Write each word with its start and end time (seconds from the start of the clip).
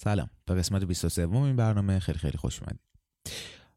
سلام. 0.00 0.30
به 0.46 0.54
قسمت 0.54 0.84
23 0.84 1.22
این 1.22 1.56
برنامه 1.56 1.98
خیلی 1.98 2.18
خیلی 2.18 2.38
خوش 2.38 2.60
اومدید. 2.62 2.80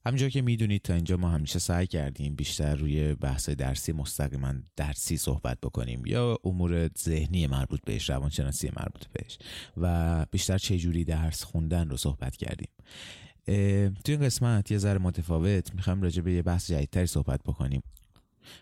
همینجا 0.06 0.30
که 0.30 0.42
می‌دونید 0.42 0.82
تا 0.82 0.94
اینجا 0.94 1.18
ما 1.18 1.30
همیشه 1.30 1.60
سعی 1.60 1.88
کردیم 1.88 2.36
بیشتر 2.36 2.76
روی 2.76 3.16
بحث 3.16 3.50
درسی 3.50 3.92
مستقیما 3.92 4.54
درسی 4.76 5.18
صحبت 5.18 5.58
بکنیم 5.62 6.06
یا 6.06 6.38
امور 6.44 6.88
ذهنی 6.88 7.48
مربوط 7.48 7.80
بهش 7.86 8.10
روانشناسی 8.10 8.72
مربوط 8.78 9.06
بهش 9.14 9.38
و 9.78 10.26
بیشتر 10.32 10.58
چجوری 10.58 11.04
درس 11.04 11.44
خوندن 11.44 11.90
رو 11.90 11.98
صحبت 11.98 12.36
کردیم. 12.38 12.70
توی 14.04 14.16
این 14.16 14.22
قسمت 14.22 14.72
یه 14.72 14.78
ذره 14.78 15.00
متفاوت 15.00 15.76
می‌خوام 15.76 16.02
راجع 16.02 16.22
به 16.22 16.34
یه 16.34 16.42
بحث 16.42 16.72
جدیدتری 16.72 17.08
صحبت 17.08 17.44
بکنیم. 17.44 17.84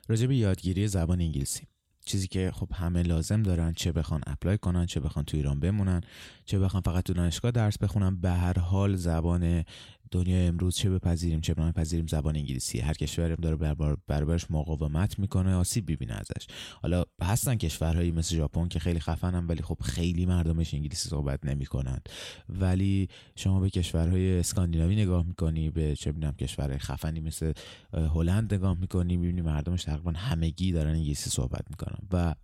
راجع 0.10 0.28
به 0.28 0.36
یادگیری 0.36 0.88
زبان 0.88 1.22
انگلیسی. 1.22 1.68
چیزی 2.10 2.28
که 2.28 2.52
خب 2.54 2.70
همه 2.74 3.04
لازم 3.04 3.44
دارن 3.44 3.74
چه 3.74 3.92
بخوان 3.92 4.22
اپلای 4.28 4.58
کنن 4.58 4.86
چه 4.86 5.00
بخوان 5.00 5.26
تو 5.26 5.38
ایران 5.38 5.60
بمونن 5.60 6.02
چه 6.46 6.60
بخوان 6.60 6.84
فقط 6.84 7.04
تو 7.04 7.14
دانشگاه 7.14 7.52
درس 7.52 7.78
بخونن 7.78 8.16
به 8.16 8.30
هر 8.30 8.60
حال 8.60 8.96
زبان 8.96 9.64
دنیا 10.12 10.48
امروز 10.48 10.76
چه 10.76 10.90
بپذیریم 10.90 11.42
چه 11.42 11.56
نپذیریم؟ 11.58 12.08
زبان 12.08 12.36
انگلیسی. 12.36 12.80
هر 12.80 12.94
کشوری 12.94 13.36
داره 13.36 13.76
برابرش 14.08 14.52
مقاومت 14.52 15.20
می‌کنه 15.20 15.56
آسیب 15.56 15.92
ببینه 15.92 16.14
ازش. 16.14 16.48
حالا 16.82 17.04
هستن 17.22 17.56
کشورهایی 17.56 18.12
مثل 18.12 18.36
ژاپن 18.36 18.68
که 18.68 18.80
خیلی 18.80 19.00
خفنن 19.00 19.48
ولی 19.48 19.62
خب 19.62 19.78
خیلی 19.82 20.26
مردمش 20.26 20.74
انگلیسی 20.74 21.10
صحبت 21.10 21.46
نمی‌کنند 21.46 22.10
ولی 22.50 23.08
شما 23.36 23.60
به 23.60 23.70
کشورهای 23.70 24.40
اسکاندیناوی 24.40 24.96
نگاه 24.96 25.26
می‌کنی 25.26 25.70
به 25.70 25.96
چه 25.96 26.12
می‌دونم 26.12 26.34
کشورهای 26.34 26.78
خفنی 26.78 27.20
مثل 27.20 27.54
هلند 27.94 28.54
نگاه 28.54 28.78
می‌کنی 28.80 29.18
می‌بینی 29.18 29.42
مردمش 29.42 29.84
تقریبا 29.84 30.12
همگی 30.12 30.72
دارن 30.72 30.92
انگلیسی 30.92 31.30
صحبت 31.30 31.66
می‌کنن. 31.70 32.00
و 32.12 32.36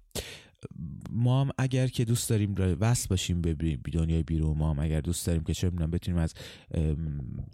ما 1.12 1.42
هم 1.42 1.50
اگر 1.58 1.88
که 1.88 2.06
دوست 2.06 2.30
داریم 2.30 2.56
وصل 2.80 3.08
باشیم 3.10 3.42
به 3.42 3.54
دنیای 3.94 4.24
بیرون 4.24 4.58
ما 4.58 4.70
هم 4.70 4.80
اگر 4.80 5.02
دوست 5.02 5.28
داریم 5.28 5.44
که 5.44 5.54
چه 5.54 5.70
بتونیم 5.70 6.20
از 6.20 6.34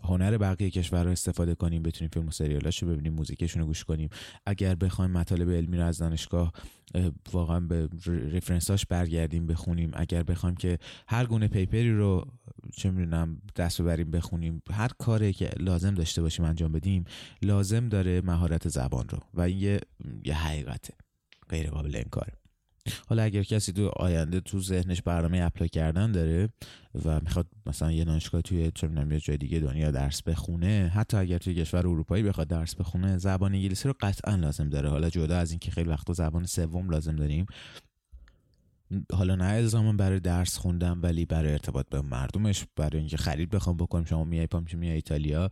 هنر 0.04 0.38
بقیه 0.38 0.70
کشورها 0.70 1.12
استفاده 1.12 1.56
کنیم 1.56 1.84
بتونیم 1.84 2.10
فیلم 2.14 2.28
و 2.28 2.32
سریالاشو 2.32 2.88
ببینیم 2.88 3.14
موزیکشون 3.14 3.62
رو 3.62 3.68
گوش 3.68 3.84
کنیم. 3.84 4.10
اگر 4.46 4.76
بخوایم 4.76 5.12
مطالب 5.12 5.50
علمی 5.50 5.78
رو 5.78 5.86
از 5.86 5.98
دانشگاه 5.98 6.54
واقعا 7.32 7.60
به 7.60 7.90
رفرنساش 8.08 8.86
برگردیم 8.86 9.48
بخونیم. 9.48 9.92
اگر 9.94 10.24
بخوایم 10.24 10.56
که 10.56 10.78
هر 11.08 11.26
گونه 11.26 11.48
پیپری 11.48 11.92
رو 11.92 12.26
چه 12.78 12.92
می‌دونم 12.92 13.42
دست 13.56 13.82
ببریم 13.82 14.12
بخونیم 14.12 14.62
هر 14.72 14.90
کاری 15.00 15.34
که 15.34 15.50
لازم 15.60 15.94
داشته 15.94 16.22
باشیم 16.22 16.46
انجام 16.46 16.72
بدیم 16.72 17.04
لازم 17.42 17.90
داره 17.90 18.22
مهارت 18.22 18.68
زبان 18.68 19.10
رو. 19.10 19.20
و 19.34 19.42
این 19.42 19.58
یه, 19.58 19.80
یه 20.26 20.34
حقیقته. 20.34 20.94
غیر 21.50 21.70
قابل 21.70 21.96
انکاره. 21.96 22.41
حالا 23.08 23.24
اگر 23.24 23.44
کسی 23.44 23.74
تو 23.74 23.92
آینده 23.96 24.40
تو 24.40 24.62
ذهنش 24.62 25.02
برنامه 25.02 25.42
اپلای 25.42 25.70
کردن 25.70 26.12
داره 26.12 26.50
و 27.06 27.20
می‌خواد 27.20 27.48
مثلا 27.66 27.92
یه 27.92 28.04
دانشگاه 28.04 28.42
توی 28.42 28.72
چه 28.76 28.90
یه 29.12 29.20
جای 29.20 29.38
دیگه 29.38 29.60
دنیا 29.60 29.92
درس 29.92 30.24
بخونه 30.24 30.92
حتی 30.96 31.18
اگر 31.18 31.38
توی 31.38 31.56
کشور 31.56 31.80
اروپایی 31.80 32.24
بخواد 32.24 32.48
درس 32.48 32.76
بخونه 32.76 33.18
زبان 33.18 33.54
انگلیسی 33.54 33.88
رو 33.88 33.94
قطعا 34.00 34.36
لازم 34.36 34.70
داره. 34.70 34.90
حالا 34.90 35.10
جدا 35.10 35.38
از 35.38 35.52
اینکه 35.52 35.72
خیلی 35.72 35.90
وقتا 35.90 36.14
زبان 36.14 36.46
سوم 36.46 36.90
لازم 36.90 37.16
داریم. 37.16 37.46
حالا 39.14 39.36
نه 39.36 39.44
الزاما 39.44 39.94
برای 39.94 40.20
درس 40.20 40.58
خوندم 40.58 41.00
ولی 41.04 41.26
برای 41.26 41.52
ارتباط 41.52 41.90
به 41.90 42.02
مردمش 42.02 42.66
برای 42.76 43.00
اینکه 43.00 43.18
خرید 43.18 43.50
بخوام 43.50 43.78
بکنم 43.78 44.06
شما 44.06 44.24
میای 44.24 44.48
پام 44.48 44.66
میای 44.74 44.96
ایتالیا. 44.96 45.50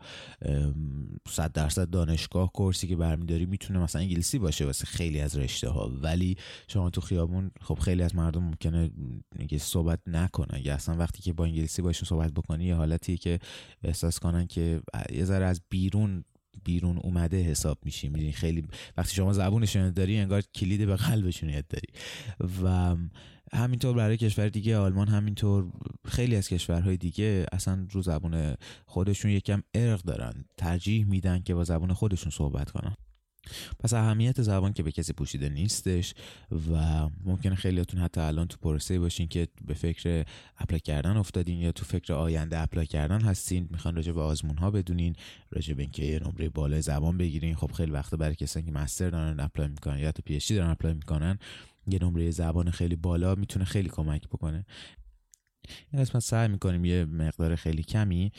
100 1.29 1.51
درصد 1.51 1.89
دانشگاه 1.89 2.51
کورسی 2.51 2.87
که 2.87 2.95
برمیداری 2.95 3.45
می‌تونه 3.45 3.79
مثلا 3.79 4.01
انگلیسی 4.01 4.39
باشه 4.39 4.65
واسه 4.65 4.85
خیلی 4.85 5.21
از 5.21 5.37
رشته 5.37 5.69
ها 5.69 5.91
ولی 6.01 6.37
شما 6.67 6.89
تو 6.89 7.01
خیابون 7.01 7.51
خب 7.61 7.79
خیلی 7.79 8.03
از 8.03 8.15
مردم 8.15 8.43
ممکنه 8.43 8.91
انگلیسی 9.39 9.71
صحبت 9.71 9.99
نکنن. 10.07 10.61
یا 10.63 10.73
اصلا 10.73 10.95
وقتی 10.95 11.21
که 11.21 11.33
با 11.33 11.45
انگلیسی 11.45 11.81
باشون 11.81 12.07
صحبت 12.09 12.33
بکنی 12.33 12.65
یه 12.65 12.75
حالتی 12.75 13.17
که 13.17 13.39
احساس 13.83 14.19
کنن 14.19 14.47
که 14.47 14.81
یه 15.11 15.25
ذره 15.25 15.45
از 15.45 15.61
بیرون 15.69 16.23
بیرون 16.63 16.97
اومده 16.97 17.41
حساب 17.41 17.77
میشیم 17.85 18.11
می‌دونی 18.11 18.31
خیلی 18.31 18.67
وقتی 18.97 19.15
شما 19.15 19.33
زبونشون 19.33 19.91
داری 19.91 20.17
انگار 20.17 20.41
کلید 20.55 20.85
به 20.85 20.95
قلبشون 20.95 21.49
یاد 21.49 21.67
داری. 21.67 21.87
و 22.63 22.95
همینطور 23.53 23.95
برای 23.95 24.17
کشور 24.17 24.49
دیگه 24.49 24.77
آلمان 24.77 25.07
همینطور 25.07 25.71
خیلی 26.05 26.35
از 26.35 26.49
کشورهای 26.49 26.97
دیگه 26.97 27.45
اصلا 27.51 27.87
رو 27.91 28.01
زبون 28.01 28.55
خودشون 28.85 29.31
یکم 29.31 29.63
عرق 29.73 30.01
دارن 30.01 30.45
ترجیح 30.57 31.05
میدن 31.05 31.41
که 31.41 31.53
با 31.53 31.63
زبون 31.63 31.93
خودشون 31.93 32.31
صحبت 32.31 32.71
کنن. 32.71 32.95
پس 33.79 33.93
اهمیت 33.93 34.41
زبان 34.41 34.73
که 34.73 34.83
به 34.83 34.91
کسی 34.91 35.13
پوشیده 35.13 35.49
نیستش 35.49 36.13
و 36.71 37.09
ممکنه 37.25 37.55
خیلیاتون 37.55 37.99
حتی 37.99 38.21
الان 38.21 38.47
تو 38.47 38.57
پروسه 38.61 38.99
باشین 38.99 39.27
که 39.27 39.47
به 39.65 39.73
فکر 39.73 40.25
apply 40.57 40.79
کردن 40.79 41.17
افتادین 41.17 41.59
یا 41.59 41.71
تو 41.71 41.85
فکر 41.85 42.13
آینده 42.13 42.59
apply 42.59 42.85
کردن 42.85 43.21
هستین 43.21 43.67
می‌خوان 43.71 43.95
راجع 43.95 44.11
به 44.11 44.21
آزمون 44.21 44.57
ها 44.57 44.71
بدونین 44.71 45.15
راجع 45.51 45.73
به 45.73 45.81
اینکه 45.81 46.05
یه 46.05 46.19
نمره 46.19 46.49
بالای 46.49 46.81
زبان 46.81 47.17
بگیرین. 47.17 47.55
خب 47.55 47.71
خیلی 47.71 47.91
وقتا 47.91 48.17
برای 48.17 48.35
کسانی 48.35 48.65
که 48.65 48.71
master 48.71 49.09
دارن 49.09 49.39
apply 49.39 49.67
می‌کنن 49.67 49.99
یا 49.99 50.11
تو 50.11 50.21
PhD 50.25 50.39
دارن 50.55 50.69
apply 50.69 50.93
می‌کنن 50.93 51.39
یه 51.87 51.99
نمره 52.01 52.31
زبان 52.31 52.71
خیلی 52.71 52.95
بالا 52.95 53.35
می‌تونه 53.35 53.65
خیلی 53.65 53.89
کمک 53.89 54.27
بکنه. 54.27 54.65
این 55.91 56.01
قسمت 56.01 56.23
سعی 56.23 56.47
می‌کنیم 56.47 56.85
یه 56.85 57.05
مقدار 57.05 57.55
خیلی 57.55 57.83
کمی 57.83 58.31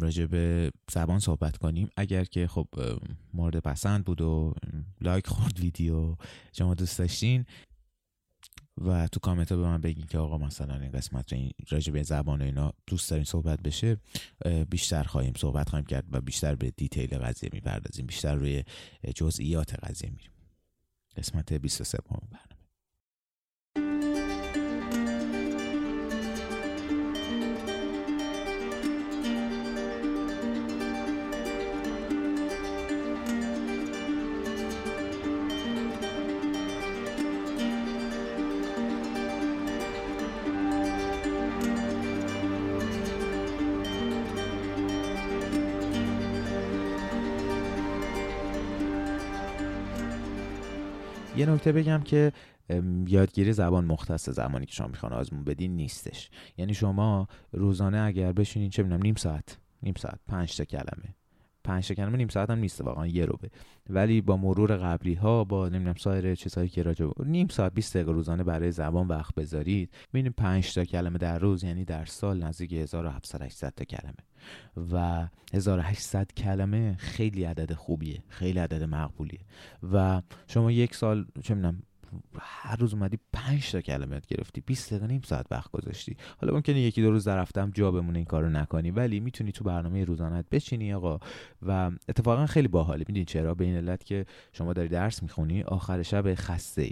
راجع 0.00 0.26
به 0.26 0.72
زبان 0.90 1.18
صحبت 1.18 1.56
کنیم. 1.56 1.90
اگر 1.96 2.24
که 2.24 2.46
خب 2.46 2.68
مورد 3.34 3.56
پسند 3.56 4.04
بود 4.04 4.20
و 4.20 4.54
لایک 5.00 5.26
خورد 5.26 5.60
ویدیو 5.60 6.16
شما 6.52 6.74
دوست 6.74 6.98
داشتین 6.98 7.44
و 8.78 9.08
تو 9.08 9.20
کامنت 9.20 9.52
ها 9.52 9.58
به 9.58 9.64
من 9.64 9.80
بگین 9.80 10.06
که 10.06 10.18
آقا 10.18 10.38
مثلا 10.38 10.80
این 10.80 10.90
قسمت 10.90 11.34
راجع 11.70 11.92
به 11.92 12.02
زبان 12.02 12.42
اینا 12.42 12.72
دوست 12.86 13.10
دارین 13.10 13.24
صحبت 13.24 13.62
بشه 13.62 13.96
بیشتر 14.70 15.02
خواهیم 15.02 15.32
صحبت 15.36 15.68
خواهیم 15.68 15.86
کرد 15.86 16.04
و 16.12 16.20
بیشتر 16.20 16.54
به 16.54 16.70
detail 16.70 17.18
قضیه 17.18 17.50
می‌پردازیم 17.52 18.06
بیشتر 18.06 18.34
روی 18.34 18.64
جزئیات 19.14 19.74
قضیه 19.84 20.10
میریم. 20.10 20.30
قسمت 21.16 21.52
23 21.52 21.98
برنامه. 21.98 22.53
یه 51.44 51.50
نکته 51.50 51.72
بگم 51.72 52.00
که 52.00 52.32
یادگیری 53.06 53.52
زبان 53.52 53.84
مختص 53.84 54.28
زمانی 54.28 54.66
که 54.66 54.72
شما 54.72 54.86
می‌خوان 54.86 55.12
آزمون 55.12 55.44
بدین 55.44 55.76
نیستش. 55.76 56.30
یعنی 56.56 56.74
شما 56.74 57.28
روزانه 57.52 57.98
اگر 57.98 58.32
بشینین 58.32 58.70
چه 58.70 58.82
می‌دونم 58.82 59.02
نیم 59.02 59.14
ساعت 59.14 59.58
نیم 59.82 59.94
ساعت 59.98 60.18
پنج 60.28 60.56
تا 60.56 60.64
کلمه. 60.64 61.14
پنج 61.64 61.92
کلمه 61.92 62.16
نیم 62.16 62.28
ساعت 62.28 62.50
هم 62.50 62.58
نیست 62.58 62.80
واقعا 62.80 63.06
یه 63.06 63.24
روبه. 63.24 63.50
ولی 63.90 64.20
با 64.20 64.36
مرور 64.36 64.76
قبلی 64.76 65.14
ها 65.14 65.44
با 65.44 65.68
نمی‌دونم 65.68 65.94
سایر 65.94 66.34
چیزهایی 66.34 66.68
که 66.68 66.82
راجع 66.82 67.06
نیم 67.24 67.48
ساعت 67.48 67.74
20 67.74 67.96
دقیقه 67.96 68.12
روزانه 68.12 68.44
برای 68.44 68.72
زبان 68.72 69.08
وقت 69.08 69.34
بذارید. 69.34 69.90
ببینید 70.12 70.32
5 70.32 70.74
تا 70.74 70.84
کلمه 70.84 71.18
در 71.18 71.38
روز 71.38 71.64
یعنی 71.64 71.84
در 71.84 72.04
سال 72.04 72.42
نزدیک 72.42 72.72
1700 72.72 73.42
800 73.42 73.72
تا 73.76 73.84
کلمه. 73.84 74.14
و 74.92 75.26
1800 75.54 76.32
کلمه 76.32 76.96
خیلی 76.98 77.44
عدد 77.44 77.72
خوبیه 77.72 78.22
خیلی 78.28 78.58
عدد 78.58 78.82
مقبولیه. 78.82 79.40
و 79.92 80.22
شما 80.48 80.70
یک 80.70 80.94
سال 80.94 81.26
چه 81.42 81.54
می‌دونم 81.54 81.82
هر 82.38 82.76
روز 82.76 82.94
اومدی 82.94 83.18
5 83.32 83.72
تا 83.72 83.80
کلمه 83.80 84.20
گرفتی 84.28 84.60
20 84.60 84.90
دقیقه 84.90 85.06
نیم 85.06 85.20
ساعت 85.24 85.46
وقت 85.50 85.70
گذاشتی. 85.70 86.16
حالا 86.40 86.54
ممکنه 86.54 86.80
یکی 86.80 87.02
دو 87.02 87.10
روز 87.10 87.24
در 87.24 87.38
هفته 87.38 87.68
جا 87.72 87.90
بمونه 87.90 88.18
این 88.18 88.26
کارو 88.26 88.50
نکنی 88.50 88.90
ولی 88.90 89.20
می‌تونی 89.20 89.52
تو 89.52 89.64
برنامه 89.64 90.04
روزانت 90.04 90.44
بچینی 90.50 90.92
آقا. 90.92 91.18
و 91.62 91.90
اتفاقا 92.08 92.46
خیلی 92.46 92.68
باحاله. 92.68 93.04
می‌دونی 93.08 93.24
چرا؟ 93.24 93.54
به 93.54 93.64
این 93.64 93.76
علت 93.76 94.04
که 94.04 94.26
شما 94.52 94.72
داری 94.72 94.88
درس 94.88 95.22
می‌خونی 95.22 95.62
آخر 95.62 96.02
شب 96.02 96.34
خسته 96.34 96.82
ای 96.82 96.90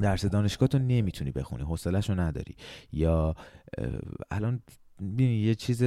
درس 0.00 0.24
دانشگاه 0.24 0.68
تو 0.68 0.78
نمی‌تونی 0.78 1.30
بخونی 1.30 1.62
حوصله‌شو 1.62 2.20
نداری. 2.20 2.56
یا 2.92 3.34
الان 4.30 4.62
یه 5.18 5.54
چیز 5.54 5.84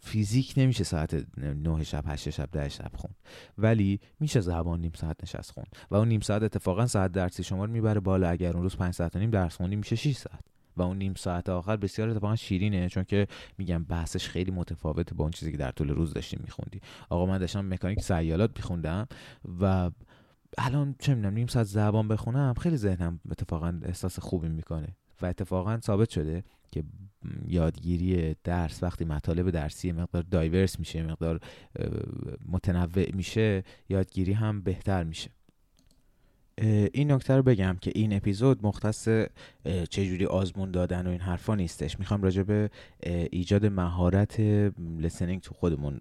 فیزیک 0.00 0.54
نمیشه 0.56 0.84
ساعت 0.84 1.26
نه 1.38 1.84
شب 1.84 2.04
هشت 2.06 2.30
شب 2.30 2.48
ده 2.52 2.68
شب 2.68 2.90
خون 2.94 3.10
ولی 3.58 4.00
میشه 4.20 4.40
زبان 4.40 4.80
نیم 4.80 4.92
ساعت 4.94 5.16
نشست 5.22 5.50
خون 5.50 5.64
و 5.90 5.96
اون 5.96 6.08
نیم 6.08 6.20
ساعت 6.20 6.42
اتفاقا 6.42 6.86
ساعت 6.86 7.12
درسی 7.12 7.44
شما 7.44 7.64
رو 7.64 7.72
می‌بره 7.72 8.00
بالا. 8.00 8.28
اگر 8.28 8.52
اون 8.52 8.62
روز 8.62 8.76
پنج 8.76 8.94
ساعت 8.94 9.16
و 9.16 9.18
نیم 9.18 9.30
درس 9.30 9.56
خوندی 9.56 9.76
میشه 9.76 9.96
6 9.96 10.16
ساعت. 10.16 10.44
و 10.76 10.82
اون 10.82 10.98
نیم 10.98 11.14
ساعت 11.14 11.48
آخر 11.48 11.76
بسیار 11.76 12.08
اتفاقا 12.08 12.36
شیرینه. 12.36 12.88
چون 12.88 13.04
که 13.04 13.26
میگم 13.58 13.84
بحثش 13.84 14.28
خیلی 14.28 14.50
متفاوته 14.50 15.14
با 15.14 15.24
اون 15.24 15.30
چیزی 15.30 15.52
که 15.52 15.58
در 15.58 15.70
طول 15.70 15.88
روز 15.88 16.12
داشتیم 16.12 16.40
میخوندی. 16.44 16.80
آقا 17.10 17.26
من 17.26 17.38
داشتم 17.38 17.68
مکانیک 17.68 18.00
سیالات 18.00 18.50
میخوندم 18.56 19.06
و 19.60 19.90
الان 20.58 20.94
چه 20.98 21.14
می‌دونم 21.14 21.34
نیم 21.34 21.46
ساعت 21.46 21.66
زبان 21.66 22.08
بخونم 22.08 22.54
خیلی 22.54 22.76
ذهنم 22.76 23.20
اتفاقا 23.30 23.80
احساس 23.82 24.18
خوبی 24.18 24.48
می‌کنه. 24.48 24.96
و 25.22 25.26
اتفاقا 25.26 25.80
ثابت 25.80 26.10
شده 26.10 26.44
که 26.72 26.84
یادگیری 27.48 28.36
درس 28.44 28.82
وقتی 28.82 29.04
مطالب 29.04 29.50
درسی 29.50 29.92
مقدار 29.92 30.22
دایورس 30.22 30.78
میشه 30.78 31.02
مقدار 31.02 31.40
متنوع 32.48 33.12
میشه 33.14 33.64
یادگیری 33.88 34.32
هم 34.32 34.62
بهتر 34.62 35.04
میشه. 35.04 35.30
این 36.92 37.12
نکته 37.12 37.36
رو 37.36 37.42
بگم 37.42 37.76
که 37.80 37.92
این 37.94 38.12
اپیزود 38.12 38.66
مختص 38.66 39.08
چجوری 39.90 40.26
آزمون 40.26 40.70
دادن 40.70 41.06
و 41.06 41.10
این 41.10 41.20
حرفا 41.20 41.54
نیستش. 41.54 41.98
می‌خوام 41.98 42.22
راجع 42.22 42.42
به 42.42 42.70
ایجاد 43.30 43.66
مهارت 43.66 44.40
لسنینگ 45.00 45.40
تو 45.40 45.54
خودمون 45.54 46.00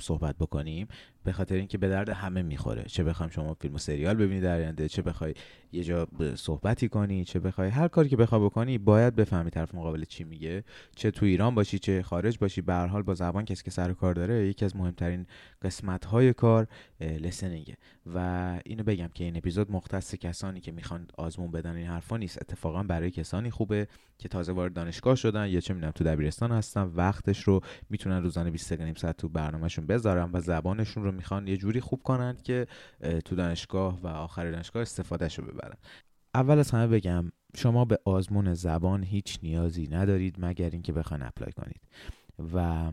صحبت 0.00 0.36
بکنیم. 0.36 0.88
به 1.24 1.32
خاطر 1.32 1.54
اینکه 1.54 1.78
به 1.78 1.88
درد 1.88 2.08
همه 2.08 2.42
می‌خوره. 2.42 2.82
چه 2.82 3.04
بخوام 3.04 3.28
شما 3.28 3.54
فیلم 3.54 3.74
و 3.74 3.78
سریال 3.78 4.14
ببینید 4.14 4.42
در 4.42 4.56
آینده 4.56 4.88
چه 4.88 5.02
بخوای 5.02 5.34
یه 5.72 5.84
جا 5.84 6.08
صحبتی 6.34 6.88
کنی 6.88 7.24
چه 7.24 7.40
بخوای 7.40 7.68
هر 7.68 7.88
کاری 7.88 8.08
که 8.08 8.16
بخوای 8.16 8.40
بکنی 8.40 8.78
باید 8.78 9.16
بفهمی 9.16 9.50
طرف 9.50 9.74
مقابل 9.74 10.04
چی 10.04 10.24
میگه. 10.24 10.64
چه 10.96 11.10
تو 11.10 11.26
ایران 11.26 11.54
باشی 11.54 11.78
چه 11.78 12.02
خارج 12.02 12.38
باشی. 12.38 12.60
به 12.60 12.72
هر 12.72 12.86
حال 12.86 13.02
با 13.02 13.14
زبان 13.14 13.44
کسی 13.44 13.64
که 13.64 13.70
سر 13.70 13.92
کار 13.92 14.14
داره 14.14 14.46
یکی 14.46 14.64
از 14.64 14.76
مهمترین 14.76 15.26
قسمت 15.62 16.04
های 16.04 16.32
کار 16.32 16.66
لسنینگه 17.00 17.76
و 18.14 18.58
اینو 18.64 18.82
بگم 18.82 19.08
که 19.14 19.24
این 19.24 19.36
اپیزود 19.36 19.70
مختص 19.70 20.14
کسانی 20.14 20.60
که 20.60 20.72
می‌خوان 20.72 21.06
آزمون 21.18 21.50
بدن 21.50 21.76
این 21.76 21.86
حرفا 21.86 22.16
نیست. 22.16 22.38
اتفاقا 22.42 22.82
برای 22.82 23.10
کسانی 23.10 23.50
خوبه 23.50 23.88
که 24.18 24.28
تازه 24.28 24.52
وارد 24.52 24.72
دانشگاه 24.72 25.14
شدن 25.14 25.48
یا 25.48 25.60
چه 25.60 25.74
می‌دونم 25.74 25.92
تو 25.92 26.04
دبیرستان 26.04 26.52
هستن. 26.52 26.82
وقتش 26.82 27.42
رو 27.42 27.60
می‌تونن 27.90 28.22
روزانه 28.22 28.50
20 28.50 28.72
دقیقه 28.72 29.00
ساعت 29.00 29.16
تو 29.16 29.28
برنامهشون 29.28 29.86
بذارن 29.86 30.30
و 30.32 30.40
زبانشون 30.40 31.04
می‌خوان 31.12 31.48
یه 31.48 31.56
جوری 31.56 31.80
خوب 31.80 32.02
کنند 32.02 32.42
که 32.42 32.66
تو 33.24 33.36
دانشگاه 33.36 34.00
و 34.02 34.06
آخر 34.06 34.50
دانشگاه 34.50 34.82
استفادهش 34.82 35.38
رو 35.38 35.44
ببرن. 35.44 35.76
اول 36.34 36.58
از 36.58 36.70
همه 36.70 36.86
بگم 36.86 37.32
شما 37.56 37.84
به 37.84 37.98
آزمون 38.04 38.54
زبان 38.54 39.02
هیچ 39.02 39.38
نیازی 39.42 39.88
ندارید 39.88 40.36
مگر 40.38 40.70
اینکه 40.70 40.92
بخواین 40.92 41.22
apply 41.22 41.52
کنید. 41.52 41.80
و 42.54 42.90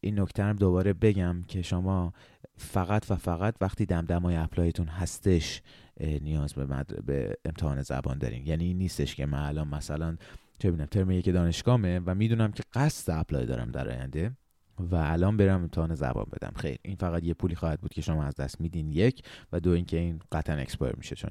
این 0.00 0.20
نکته 0.20 0.42
رو 0.42 0.52
دوباره 0.52 0.92
بگم 0.92 1.42
که 1.48 1.62
شما 1.62 2.12
فقط 2.56 3.10
و 3.10 3.16
فقط 3.16 3.54
وقتی 3.60 3.86
دمدمای 3.86 4.36
apply 4.36 4.67
تون 4.67 4.86
هستش 4.88 5.62
نیاز 6.00 6.54
به, 6.54 6.66
مد... 6.66 7.04
به 7.04 7.36
امتحان 7.44 7.82
زبان 7.82 8.18
دارین. 8.18 8.46
یعنی 8.46 8.64
این 8.64 8.78
نیستش 8.78 9.14
که 9.14 9.26
من 9.26 9.38
الان 9.38 9.68
مثلا 9.68 10.16
چه 10.58 10.70
ببینم 10.70 10.86
ترم 10.86 11.10
یک 11.10 11.28
دانشگاهمه 11.28 12.00
و 12.06 12.14
می‌دونم 12.14 12.52
که 12.52 12.62
قصد 12.72 13.12
apply 13.12 13.46
دارم 13.46 13.70
در 13.70 13.88
آینده. 13.88 14.32
و 14.78 14.96
الان 14.96 15.36
برم 15.36 15.60
امتحان 15.60 15.94
زبان 15.94 16.26
بدم. 16.32 16.52
خیر 16.56 16.78
این 16.82 16.96
فقط 16.96 17.24
یه 17.24 17.34
پولی 17.34 17.54
خواهد 17.54 17.80
بود 17.80 17.94
که 17.94 18.02
شما 18.02 18.24
از 18.24 18.34
دست 18.34 18.60
میدین. 18.60 18.92
یک 18.92 19.24
و 19.52 19.60
دو 19.60 19.70
اینکه 19.70 19.98
این 19.98 20.20
قطعا 20.32 20.56
expire 20.56 20.94
میشه 20.96 21.16
چون 21.16 21.30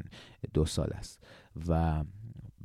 دو 0.53 0.65
سال 0.65 0.89
است. 0.93 1.23
و 1.67 2.03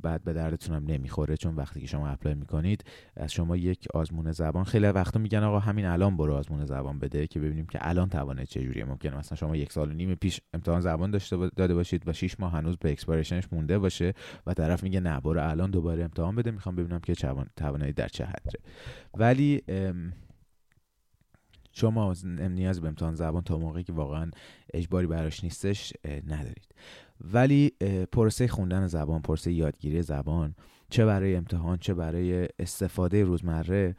بعد 0.01 0.23
به 0.23 0.33
دردتون 0.33 0.75
هم 0.75 0.83
نمی‌خوره 0.85 1.37
چون 1.37 1.55
وقتی 1.55 1.81
که 1.81 1.87
شما 1.87 2.07
apply 2.07 2.35
می‌کنید 2.35 2.83
از 3.15 3.31
شما 3.31 3.57
یک 3.57 3.87
آزمون 3.93 4.31
زبان 4.31 4.63
خیلی 4.63 4.85
وقتا 4.85 5.19
میگن 5.19 5.43
آقا 5.43 5.59
همین 5.59 5.85
الان 5.85 6.17
برو 6.17 6.33
آزمون 6.33 6.65
زبان 6.65 6.99
بده 6.99 7.27
که 7.27 7.39
ببینیم 7.39 7.65
که 7.65 7.79
الان 7.81 8.09
توانه 8.09 8.45
چجوریه 8.45 8.85
ممکنه 8.85 9.17
مثلا 9.17 9.35
شما 9.35 9.55
یک 9.55 9.71
سال 9.71 9.89
و 9.89 9.93
نیم 9.93 10.15
پیش 10.15 10.41
امتحان 10.53 10.81
زبان 10.81 11.11
داشته 11.11 11.49
داده 11.55 11.73
باشید 11.73 12.07
و 12.07 12.13
6 12.13 12.39
ماه 12.39 12.51
هنوز 12.51 12.77
به 12.77 12.91
expiration 12.91 13.34
ش 13.34 13.43
مونده 13.51 13.79
باشه 13.79 14.13
و 14.45 14.53
طرف 14.53 14.83
میگه 14.83 14.99
نه 14.99 15.19
برو 15.19 15.49
الان 15.49 15.71
دوباره 15.71 16.03
امتحان 16.03 16.35
بده. 16.35 16.51
می‌خوام 16.51 16.75
ببینم 16.75 16.99
که 16.99 17.13
توانایی 17.55 17.93
در 17.93 18.07
چه 18.07 18.25
حده 18.25 18.59
ولی 19.13 19.63
شما 21.77 22.13
نیاز 22.49 22.81
به 22.81 22.87
امتحان 22.87 23.15
زبان 23.15 23.43
تا 23.43 23.57
موقعی 23.57 23.83
که 23.83 23.93
واقعا 23.93 24.31
اجباری 24.73 25.07
براش 25.07 25.43
نیستش 25.43 25.93
ندارید. 26.27 26.75
ولی 27.21 27.71
پروسه 28.11 28.47
خوندن 28.47 28.87
زبان 28.87 29.21
پروسه 29.21 29.51
یادگیری 29.51 30.01
زبان 30.01 30.55
چه 30.89 31.05
برای 31.05 31.35
امتحان 31.35 31.77
چه 31.77 31.93
برای 31.93 32.47
استفاده 32.59 33.23
روزمره 33.23 33.95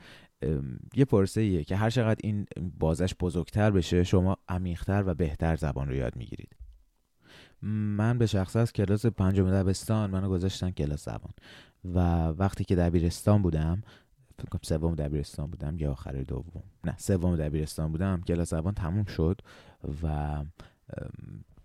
یه 0.94 1.04
پروسه 1.04 1.40
ایه 1.40 1.64
که 1.64 1.76
هر 1.76 1.90
چقدر 1.90 2.20
این 2.24 2.46
بازش 2.78 3.14
بزرگتر 3.20 3.70
بشه 3.70 4.04
شما 4.04 4.36
عمیقتر 4.48 5.04
و 5.06 5.14
بهتر 5.14 5.56
زبان 5.56 5.88
رو 5.88 5.94
یاد 5.94 6.16
می‌گیرید. 6.16 6.56
من 7.62 8.18
به 8.18 8.26
شخص 8.26 8.56
از 8.56 8.72
کلاس 8.72 9.06
پنجم 9.06 9.50
دبستان 9.50 10.10
منو 10.10 10.28
گذاشتن 10.28 10.70
کلاس 10.70 11.04
زبان. 11.04 11.32
و 11.84 11.98
وقتی 12.26 12.64
که 12.64 12.76
دبیرستان 12.76 13.42
بودم 13.42 13.82
فکر 14.38 14.48
کنم 14.48 14.60
سوم 14.62 14.94
دبیرستان 14.94 15.50
بودم 15.50 15.78
یا 15.78 15.90
آخر 15.90 16.12
دوم. 16.12 16.62
نه 16.84 16.94
سوم 16.98 17.36
دبیرستان 17.36 17.92
بودم. 17.92 18.20
کلاس 18.20 18.50
زبان 18.50 18.74
تموم 18.74 19.04
شد 19.04 19.40
و 20.02 20.36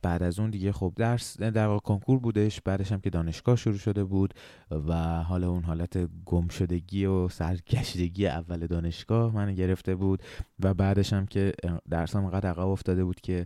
بعد 0.01 0.23
از 0.23 0.39
اون 0.39 0.49
دیگه 0.49 0.71
خب 0.71 0.93
درس 0.95 1.39
در 1.41 1.67
واقع 1.67 1.79
کنکور 1.79 2.19
بودش. 2.19 2.61
بعدش 2.61 2.91
هم 2.91 2.99
که 2.99 3.09
دانشگاه 3.09 3.55
شروع 3.55 3.77
شده 3.77 4.03
بود 4.03 4.33
و 4.71 5.23
حالا 5.23 5.49
اون 5.49 5.63
حالت 5.63 6.09
گم 6.25 6.47
شدگی 6.47 7.05
و 7.05 7.29
سرگشتگی 7.29 8.27
اول 8.27 8.67
دانشگاه 8.67 9.35
من 9.35 9.53
گرفته 9.53 9.95
بود 9.95 10.23
و 10.59 10.73
بعدش 10.73 11.13
هم 11.13 11.25
که 11.25 11.53
درسام 11.89 12.25
انقدر 12.25 12.49
عقب 12.49 12.67
افتاده 12.67 13.05
بود 13.05 13.21
که 13.21 13.45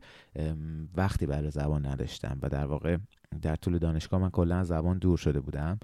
وقتی 0.95 1.25
برای 1.25 1.51
زبان 1.51 1.85
نداشتم 1.85 2.39
و 2.41 2.49
در 2.49 2.65
واقع 2.65 2.97
در 3.41 3.55
طول 3.55 3.77
دانشگاه 3.77 4.21
من 4.21 4.29
کلا 4.29 4.57
از 4.57 4.67
زبان 4.67 4.97
دور 4.97 5.17
شده 5.17 5.39
بودم 5.39 5.79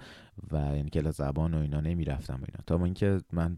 و 0.52 0.58
یعنی 0.58 0.90
کلاس 0.90 1.18
زبان 1.18 1.54
و 1.54 1.58
اینا 1.58 1.82
نمی‌رفتم 1.82 2.34
و 2.34 2.46
اینا. 2.48 2.64
تا 2.68 2.86
اینکه 2.86 3.22
من 3.32 3.58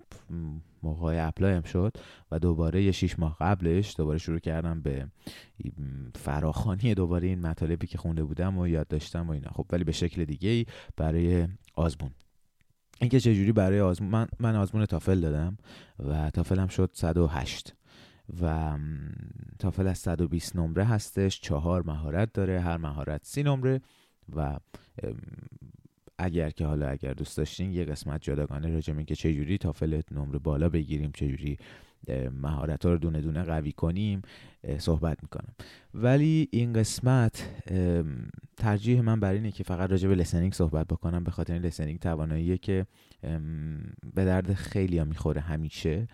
موقع 0.83 1.27
apply 1.27 1.56
م 1.56 1.62
شد 1.61 1.97
و 2.31 2.39
دوباره 2.39 2.83
یه 2.83 2.91
شیش 2.91 3.19
ماه 3.19 3.37
قبلش 3.39 3.95
دوباره 3.97 4.17
شروع 4.17 4.39
کردم 4.39 4.81
به 4.81 5.07
فراخوانی 6.15 6.94
دوباره 6.93 7.27
این 7.27 7.41
مطالبی 7.41 7.87
که 7.87 7.97
خونده 7.97 8.23
بودم 8.23 8.57
و 8.57 8.67
یاد 8.67 8.87
داشتم 8.87 9.27
و 9.27 9.31
اینا. 9.31 9.49
خب 9.51 9.65
ولی 9.69 9.83
به 9.83 9.91
شکل 9.91 10.25
دیگه 10.25 10.49
ای 10.49 10.65
برای 10.97 11.47
آزمون. 11.75 12.11
اینکه 13.01 13.19
چجوری 13.19 13.51
برای 13.51 13.81
آزمون 13.81 14.11
من, 14.11 14.27
من 14.39 14.55
آزمون 14.55 14.85
تافل 14.85 15.19
دادم 15.19 15.57
و 15.99 16.29
تافلم 16.29 16.67
شد 16.67 16.89
108 16.93 17.75
و 18.42 18.77
تافل 19.60 19.88
از 19.88 19.98
120 19.98 20.56
نمره 20.56 20.86
هستش. 20.86 21.42
چهار 21.42 21.83
مهارت 21.86 22.33
داره. 22.33 22.60
هر 22.60 22.77
مهارت 22.77 23.22
سی 23.24 23.44
نمره 23.44 23.81
و 24.36 24.60
اگر 26.18 26.50
که 26.50 26.66
حالا 26.66 26.88
اگر 26.88 27.13
دوست 27.13 27.38
داشتین 27.38 27.72
یه 27.72 27.83
قسمت 27.83 28.22
جداگانه 28.22 28.74
راجع 28.74 28.94
به 28.94 29.04
که 29.04 29.16
چجوری 29.16 29.57
تافل 29.57 30.01
نمره 30.12 30.39
بالا 30.39 30.69
بگیریم 30.69 31.12
چجوری 31.12 31.57
مهارت 32.42 32.86
ها 32.86 32.92
رو 32.92 32.98
دونه 32.98 33.22
دونه 33.22 33.44
قوی 33.44 33.72
کنیم 33.72 34.22
صحبت 34.78 35.24
می‌کنم. 35.24 35.54
ولی 35.94 36.50
این 36.51 36.74
قسمت 36.74 37.50
ترجیح 38.57 39.01
من 39.01 39.19
بر 39.19 39.33
اینه 39.33 39.51
که 39.51 39.63
فقط 39.63 39.89
راجع 39.89 40.07
به 40.07 40.16
لسنینگ 40.16 40.54
صحبت 40.54 40.88
بکنم 40.88 41.24
به 41.24 41.31
خاطر 41.31 41.54
این 41.54 41.62
لسنینگ 41.62 42.00
تواناییه 42.00 42.57
که 42.57 42.86
به 44.13 44.25
درد 44.25 44.54
خیلی 44.54 44.98
ها 44.98 45.06
می‌خوره 45.06 45.42
همیشه. 45.42 46.07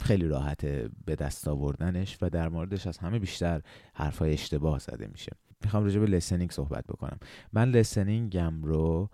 خیلی 0.00 0.28
راحته 0.28 0.88
به 1.06 1.14
دست 1.14 1.48
آوردنش 1.48 2.18
و 2.22 2.30
در 2.30 2.48
موردش 2.48 2.86
از 2.86 2.98
همه 2.98 3.18
بیشتر 3.18 3.60
حرفای 3.94 4.32
اشتباه 4.32 4.78
زده 4.78 5.06
میشه. 5.06 5.32
می‌خوام 5.64 5.84
راجع 5.84 6.00
به 6.00 6.06
لسنینگ 6.06 6.50
صحبت 6.50 6.84
بکنم. 6.86 7.18
من 7.52 7.70
لسنینگم 7.70 8.62
رو 8.62 9.10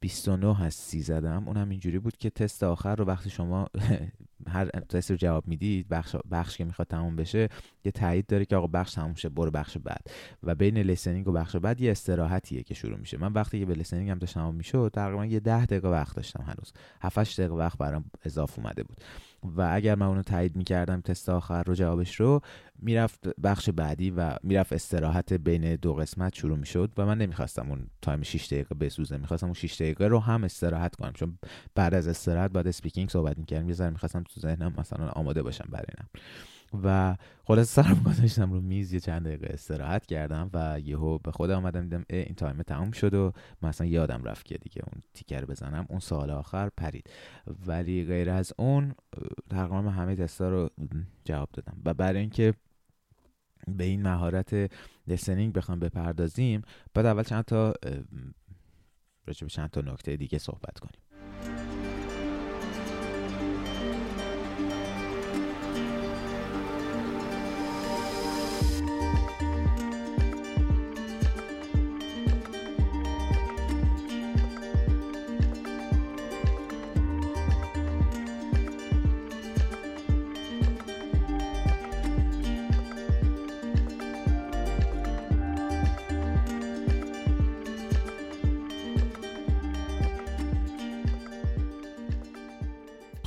29 0.00 0.62
از 0.62 0.74
30 0.74 1.02
زدم. 1.02 1.48
اونم 1.48 1.68
اینجوری 1.68 1.98
بود 1.98 2.16
که 2.16 2.30
تست 2.30 2.62
آخر 2.62 2.96
رو 2.96 3.04
وقتی 3.04 3.30
شما 3.30 3.68
هر 4.46 4.64
تست 4.64 5.10
رو 5.10 5.16
جواب 5.16 5.48
می‌دید 5.48 5.88
بخش, 5.88 6.16
بخش 6.30 6.56
که 6.56 6.64
می‌خواد 6.64 6.88
تموم 6.88 7.16
بشه 7.16 7.48
یه 7.84 7.92
تایید 7.92 8.26
داره 8.26 8.44
که 8.44 8.56
آقا 8.56 8.66
بخش 8.66 8.94
تموم 8.94 9.14
شه 9.14 9.28
برو 9.28 9.50
بخش 9.50 9.78
بعد. 9.78 10.06
و 10.42 10.54
بین 10.54 10.78
لسنینگ 10.78 11.28
و 11.28 11.32
بخش 11.32 11.56
بعد 11.56 11.80
یه 11.80 11.90
استراحتیه 11.90 12.62
که 12.62 12.74
شروع 12.74 12.98
میشه. 12.98 13.18
من 13.18 13.32
وقتی 13.32 13.60
که 13.60 13.66
به 13.66 13.74
لسنینگ 13.74 14.10
هم 14.10 14.18
داشتم 14.18 14.54
می‌شد 14.54 14.90
تقریبا 14.94 15.26
یه 15.26 15.40
10 15.40 15.66
دقیقه 15.66 15.88
وقت 15.88 16.16
داشتم 16.16 16.42
هنوز. 16.42 16.72
7 17.02 17.40
دقیقه 17.40 17.54
وقت 17.54 17.78
برام 17.78 18.04
اضافه 18.24 18.58
اومده 18.58 18.82
بود. 18.82 19.00
و 19.42 19.68
اگر 19.72 19.94
من 19.94 20.06
اونو 20.06 20.22
تایید 20.22 20.56
می‌کردم 20.56 21.00
تست 21.00 21.28
آخر 21.28 21.62
رو 21.62 21.74
جوابش 21.74 22.20
رو 22.20 22.40
می‌رفت 22.78 23.28
بخش 23.42 23.70
بعدی 23.70 24.10
و 24.10 24.36
می‌رفت 24.42 24.72
استراحت 24.72 25.32
بین 25.32 25.76
دو 25.76 25.94
قسمت 25.94 26.34
شروع 26.34 26.58
می‌شد 26.58 26.92
و 26.96 27.06
من 27.06 27.18
نمی‌خواستم 27.18 27.68
اون 27.70 27.86
time 28.02 28.22
6 28.22 28.46
دقیقه 28.46 28.74
بسوزه. 28.74 29.18
می‌خواستم 29.18 29.46
اون 29.46 29.54
6 29.54 29.74
دقیقه 29.74 30.06
رو 30.06 30.18
هم 30.18 30.44
استراحت 30.44 30.96
کنم. 30.96 31.12
چون 31.12 31.38
بعد 31.74 31.94
از 31.94 32.08
استراحت 32.08 32.50
بعد 32.50 32.68
speaking 32.68 33.08
صحبت 33.08 33.38
می‌کردم. 33.38 33.68
یه 33.68 33.74
ذره 33.74 33.90
می‌خواستم 33.90 34.22
تو 34.22 34.40
ذهنم 34.40 34.74
مثلا 34.78 35.08
آماده 35.08 35.42
باشم 35.42 35.68
برای 35.70 35.86
اینم. 35.96 36.08
و 36.84 37.16
خلاصه 37.44 37.74
سرم 37.74 38.02
گذاشتم 38.08 38.52
رو 38.52 38.60
میز 38.60 38.92
یه 38.92 39.00
چند 39.00 39.26
دقیقه 39.26 39.46
استراحت 39.50 40.06
کردم 40.06 40.50
و 40.54 40.80
یهو 40.80 41.18
به 41.18 41.32
خودم 41.32 41.56
آمدم 41.56 41.82
دیدم 41.82 42.04
این 42.10 42.34
time 42.34 42.62
تموم 42.62 42.90
شد 42.90 43.14
و 43.14 43.32
مثلا 43.62 43.86
یادم 43.86 44.24
رفت 44.24 44.46
که 44.46 44.58
دیگه 44.58 44.82
اون 44.92 45.02
تیک 45.14 45.34
رو 45.34 45.44
بزنم. 45.44 45.86
اون 45.88 46.00
سوال 46.00 46.30
آخر 46.30 46.68
پرید. 46.76 47.10
ولی 47.66 48.04
غیر 48.04 48.30
از 48.30 48.52
اون 48.58 48.94
تقریبا 49.50 49.90
همه 49.90 50.16
تستا 50.16 50.48
رو 50.48 50.70
جواب 51.24 51.48
دادم. 51.52 51.76
و 51.84 51.94
برای 51.94 52.20
اینکه 52.20 52.54
به 53.68 53.84
این 53.84 54.02
مهارت 54.02 54.72
لسنینگ 55.06 55.52
بخوام 55.52 55.78
بپردازیم 55.78 56.62
بعد 56.94 57.06
اول 57.06 57.22
چند 57.22 57.44
تا 57.44 57.74
راجع 59.26 59.44
به 59.44 59.50
چند 59.50 59.70
تا 59.70 59.80
نکته 59.80 60.16
دیگه 60.16 60.38
صحبت 60.38 60.78
کنیم. 60.78 61.07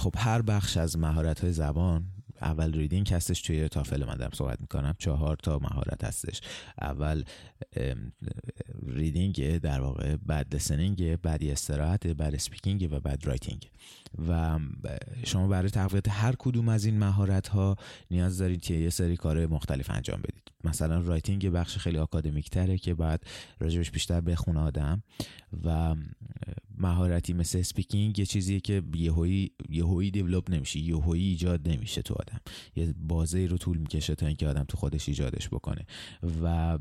خب 0.02 0.14
هر 0.18 0.42
بخش 0.42 0.78
از 0.78 0.98
مهارت 0.98 1.40
های 1.40 1.54
زبان 1.54 2.06
اول 2.42 2.74
reading 2.74 3.14
هستش 3.14 3.42
توی 3.42 3.70
تافل 3.70 4.06
من 4.06 4.16
دارم 4.16 4.32
صحبت 4.34 4.62
می‌کنم. 4.62 4.96
چهار 4.98 5.36
تا 5.36 5.60
مهارت 5.60 6.04
هستش. 6.04 6.42
اول 6.82 7.24
reading 8.88 9.58
در 9.58 9.82
واقع 9.82 10.16
بعد 10.26 10.56
listening 10.56 11.16
بعد 11.16 11.44
استراحت 11.44 12.08
بعد 12.08 12.36
speaking 12.36 12.88
و 12.92 13.00
بعد 13.00 13.28
writing. 13.28 13.70
و 14.28 14.60
شما 15.24 15.48
برای 15.48 15.70
تقویت 15.70 16.10
هر 16.10 16.36
کدوم 16.40 16.70
از 16.70 16.86
این 16.86 17.00
مهارت 17.00 17.48
ها 17.48 17.76
نیاز 18.12 18.38
دارید 18.38 18.62
که 18.62 18.74
یه 18.74 18.90
سری 18.90 19.18
کار 19.18 19.48
مختلف 19.48 19.90
انجام 19.90 20.22
بدید. 20.22 20.52
مثلا 20.64 21.00
writing 21.00 21.50
بخش 21.50 21.78
خیلی 21.78 21.98
آکادمیک 21.98 22.50
تره 22.50 22.78
که 22.78 22.94
بعد 22.94 23.24
راجبش 23.60 23.92
بیشتر 23.92 24.22
بخونه 24.22 24.60
آدم. 24.60 25.04
و 25.64 25.96
مهارتی 26.82 27.34
مثل 27.34 27.60
speaking 27.60 28.20
یه 28.20 28.26
چیزیه 28.26 28.60
که 28.60 28.84
یهویی 28.96 29.52
یهویی 29.70 30.12
develop 30.12 30.52
نمیشه 30.52 30.80
یهویی 30.80 31.28
ایجاد 31.28 31.70
نمیشه 31.70 32.02
تو 32.02 32.14
آدم. 32.14 32.40
یه 32.76 32.94
بازه 32.98 33.46
رو 33.46 33.58
طول 33.58 33.78
می‌کشه 33.78 34.16
تا 34.16 34.28
اینکه 34.28 34.48
آدم 34.48 34.64
تو 34.64 34.78
خودش 34.78 35.10
ایجادش 35.10 35.50
بکنه. 35.50 35.86
و 36.44 36.78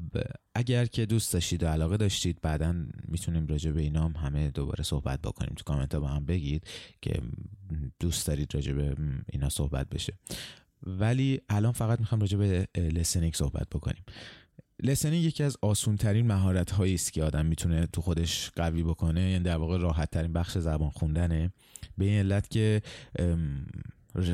اگر 0.54 0.86
که 0.86 1.06
دوست 1.06 1.32
داشتید 1.32 1.62
و 1.62 1.66
علاقه 1.66 1.96
داشتید 1.96 2.40
بعدا 2.42 2.74
می‌تونیم 3.08 3.46
راجع 3.46 3.70
به 3.70 3.80
اینام 3.80 4.12
همه 4.12 4.50
دوباره 4.50 4.84
صحبت 4.84 5.20
بکنیم. 5.22 5.54
تو 5.56 5.64
کامنت 5.64 5.94
ها 5.94 6.00
با 6.00 6.08
هم 6.08 6.24
بگید 6.24 6.66
که 7.02 7.22
دوست 8.00 8.26
دارید 8.26 8.54
راجع 8.54 8.72
به 8.72 8.96
اینا 9.32 9.48
صحبت 9.48 9.88
بشه. 9.88 10.12
ولی 10.82 11.40
الان 11.48 11.72
فقط 11.72 12.00
می‌خوام 12.00 12.20
راجع 12.20 12.38
به 12.38 12.68
listening 12.76 13.34
صحبت 13.34 13.68
بکنیم. 13.68 14.02
listening 14.82 15.24
یکی 15.24 15.42
از 15.42 15.56
آسون 15.62 15.96
ترین 15.96 16.26
مهارت 16.26 16.70
هایی 16.70 16.94
است 16.94 17.12
که 17.12 17.24
آدم 17.24 17.46
می‌تونه 17.46 17.86
تو 17.86 18.00
خودش 18.02 18.50
قوی 18.56 18.82
بکنه 18.82 19.30
یعنی 19.30 19.44
در 19.44 19.56
واقع 19.56 19.78
راحت 19.78 20.10
ترین 20.10 20.32
بخش 20.32 20.58
زبان 20.58 20.90
خوندنه. 20.90 21.52
به 21.98 22.04
این 22.04 22.18
علت 22.18 22.50
که 22.50 22.82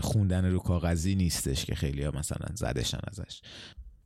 خوندن 0.01 0.45
رو 0.45 0.59
کاغذی 0.59 1.15
نیستش 1.15 1.65
که 1.65 1.75
خیلی 1.75 2.03
ها 2.03 2.11
مثلا 2.11 2.47
زده 2.55 2.74
شدن 2.74 2.99
ازش. 3.05 3.41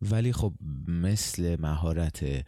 ولی 0.02 0.32
خب 0.32 0.54
مثل 0.88 1.56
مهارت 1.60 2.44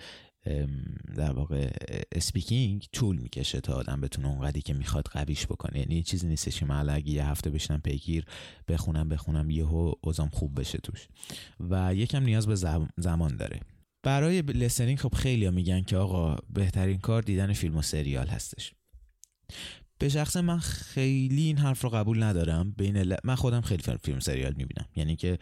در 1.17 1.33
واقع 1.33 1.71
speaking 2.13 2.87
طول 2.93 3.17
می‌کشه 3.17 3.61
تا 3.61 3.73
آدم 3.73 4.01
بتونه 4.01 4.29
اونقدری 4.29 4.63
که 4.63 4.75
می‌خواد 4.75 5.05
قویش 5.05 5.47
بکنه. 5.47 5.79
یعنی 5.79 6.03
چیزی 6.03 6.29
نیستش 6.29 6.61
که 6.61 6.67
من 6.67 6.89
اگه 6.89 7.11
یه 7.11 7.27
هفته 7.27 7.51
بشینم 7.51 7.81
پیگیر 7.81 8.25
بخونم 8.69 9.09
بخونم 9.09 9.51
یهو 9.51 9.93
اوضام 10.01 10.29
خوب 10.29 10.61
بشه 10.61 10.79
توش. 10.79 11.09
و 11.61 11.95
یکم 11.95 12.23
نیاز 12.23 12.47
به 12.47 12.57
زمان 12.99 13.37
داره. 13.37 13.61
برای 14.03 14.43
لسنینگ 14.43 14.99
خب 14.99 15.15
خیلی 15.15 15.51
میگن 15.51 15.83
که 15.83 15.97
آقا 15.97 16.37
بهترین 16.51 16.99
کار 16.99 17.23
دیدن 17.23 17.53
فیلم 17.53 17.77
و 17.77 17.83
سریال 17.83 18.27
هستش. 18.27 18.73
به 19.99 20.09
شخص 20.09 20.37
من 20.37 20.59
خیلی 20.59 21.43
این 21.43 21.59
حرف 21.59 21.83
رو 21.83 21.91
قبول 21.91 22.23
ندارم. 22.23 22.75
بین 22.79 23.17
من 23.25 23.35
خودم 23.35 23.61
خیلی 23.61 23.83
فیلم 24.03 24.21
سریال 24.21 24.55
می‌بینم. 24.57 24.87
یعنی 24.97 25.17
که 25.17 25.39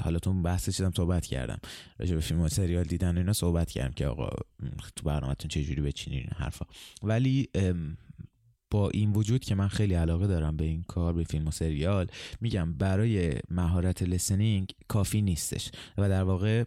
حالا 0.00 0.18
تو 0.18 0.42
بحث 0.42 0.64
چیزم 0.64 0.92
صحبت 0.96 1.26
کردم. 1.26 1.58
راجع 1.98 2.14
به 2.14 2.20
فیلم 2.20 2.40
و 2.40 2.48
سریال 2.48 2.84
دیدن 2.84 3.18
اینا 3.18 3.32
صحبت 3.32 3.70
کردم 3.70 3.92
که 3.92 4.06
آقا 4.06 4.30
تو 4.96 5.04
برنامهتون 5.04 5.64
جوری 5.64 5.82
بچینین 5.82 6.18
این 6.18 6.30
حرفا. 6.36 6.66
ولی 7.02 7.48
با 8.70 8.90
این 8.90 9.12
وجود 9.12 9.44
که 9.44 9.54
من 9.54 9.68
خیلی 9.68 9.94
علاقه 9.94 10.26
دارم 10.26 10.56
به 10.56 10.64
این 10.64 10.82
کار 10.82 11.12
به 11.12 11.24
فیلم 11.24 11.46
و 11.46 11.50
سریال 11.50 12.06
میگم 12.40 12.72
برای 12.72 13.32
مهارت 13.50 14.02
لسنینگ 14.02 14.72
کافی 14.88 15.22
نیستش. 15.22 15.70
و 15.98 16.08
در 16.08 16.22
واقع 16.22 16.64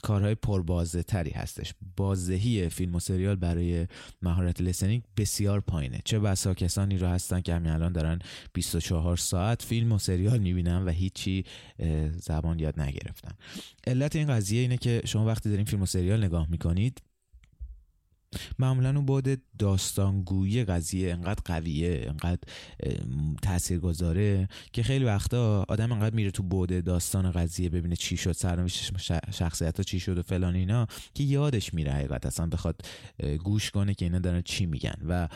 کارهای 0.00 0.34
پربازه 0.34 1.02
تری 1.02 1.30
هستش. 1.30 1.74
بازدهی 1.96 2.68
فیلم 2.68 2.94
و 2.94 3.00
سریال 3.00 3.36
برای 3.36 3.86
مهارت 4.22 4.60
لسنینگ 4.60 5.02
بسیار 5.16 5.60
پایینه. 5.60 6.00
چه 6.04 6.18
بسا 6.18 6.54
کسانی 6.54 6.98
رو 6.98 7.06
هستن 7.06 7.40
که 7.40 7.54
همین 7.54 7.70
الان 7.72 7.92
دارن 7.92 8.18
24 8.52 9.16
ساعت 9.16 9.62
فیلم 9.62 9.92
و 9.92 9.98
سریال 9.98 10.38
می‌بینن 10.38 10.84
و 10.84 10.90
هیچی 10.90 11.44
زبان 12.12 12.58
یاد 12.58 12.80
نگرفتن. 12.80 13.32
علت 13.86 14.16
این 14.16 14.28
قضیه 14.28 14.60
اینه 14.60 14.76
که 14.76 15.02
شما 15.04 15.26
وقتی 15.26 15.50
دارین 15.50 15.64
فیلم 15.64 15.82
و 15.82 15.86
سریال 15.86 16.24
نگاه 16.24 16.46
می‌کنید 16.50 17.02
معمولا 18.58 18.88
اون 18.88 19.06
بعد 19.06 19.40
داستانگویی 19.58 20.64
قضیه 20.64 21.12
انقدر 21.12 21.42
قویه 21.44 22.04
انقدر 22.08 22.40
تاثیرگذاره 23.42 24.48
که 24.72 24.82
خیلی 24.82 25.04
وقتا 25.04 25.64
آدم 25.68 25.92
انقدر 25.92 26.14
میره 26.14 26.30
تو 26.30 26.42
بعد 26.42 26.84
داستان 26.84 27.30
قضیه 27.30 27.68
ببینه 27.68 27.96
چی 27.96 28.16
شد 28.16 28.32
سرنوشت 28.32 28.92
شخصیت 29.30 29.76
ها 29.76 29.82
چی 29.82 30.00
شد 30.00 30.18
و 30.18 30.22
فلان 30.22 30.54
اینا 30.54 30.86
که 31.14 31.22
یادش 31.22 31.74
میره 31.74 31.92
حقیقت 31.92 32.26
اصلا 32.26 32.46
بخواد 32.46 32.82
گوش 33.44 33.70
کنه 33.70 33.94
که 33.94 34.04
اینا 34.04 34.18
دارن 34.18 34.42
چی 34.42 34.66
میگن 34.66 34.96
و 35.08 35.28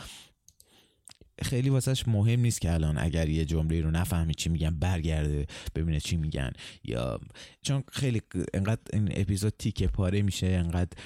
خیلی 1.41 1.69
واسهش 1.69 2.07
مهم 2.07 2.39
نیست 2.39 2.61
که 2.61 2.73
الان 2.73 2.97
اگر 2.97 3.29
یه 3.29 3.45
جمله 3.45 3.81
رو 3.81 3.91
نفهمی 3.91 4.33
چی 4.33 4.49
میگن 4.49 4.79
برگرده 4.79 5.47
ببینه 5.75 5.99
چی 5.99 6.17
میگن 6.17 6.51
یا 6.83 7.19
چون 7.61 7.83
خیلی 7.91 8.21
انقدر 8.53 8.81
این 8.93 9.09
اپیزود 9.11 9.53
تیکه 9.59 9.87
پاره 9.87 10.21
میشه 10.21 10.47
انقدر 10.47 10.97